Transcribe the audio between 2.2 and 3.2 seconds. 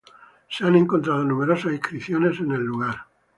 en el lugar.